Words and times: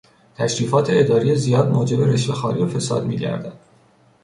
تشریفات 0.35 0.87
اداری 0.89 1.35
زیاد 1.35 1.71
موجب 1.71 2.01
رشوهخواری 2.01 2.61
و 2.63 2.67
فساد 2.67 3.05
میگردد. 3.05 3.53